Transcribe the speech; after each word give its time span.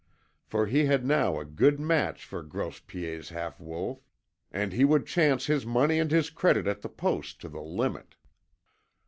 For 0.47 0.65
he 0.65 0.85
had 0.87 1.05
now 1.05 1.39
a 1.39 1.45
good 1.45 1.79
match 1.79 2.25
for 2.25 2.41
Grouse 2.41 2.79
Piet's 2.79 3.29
half 3.29 3.59
wolf, 3.59 4.03
and 4.51 4.73
he 4.73 4.83
would 4.83 5.05
chance 5.05 5.45
his 5.45 5.63
money 5.63 5.99
and 5.99 6.09
his 6.09 6.31
credit 6.31 6.65
at 6.65 6.81
the 6.81 6.89
Post 6.89 7.39
to 7.41 7.49
the 7.49 7.61
limit. 7.61 8.15